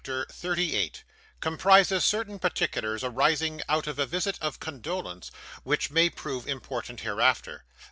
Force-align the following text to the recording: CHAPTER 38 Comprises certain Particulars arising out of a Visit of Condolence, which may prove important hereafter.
CHAPTER 0.03 0.25
38 0.31 1.03
Comprises 1.41 2.03
certain 2.03 2.39
Particulars 2.39 3.03
arising 3.03 3.61
out 3.69 3.85
of 3.85 3.99
a 3.99 4.07
Visit 4.07 4.39
of 4.41 4.59
Condolence, 4.59 5.29
which 5.61 5.91
may 5.91 6.09
prove 6.09 6.47
important 6.47 7.01
hereafter. 7.01 7.65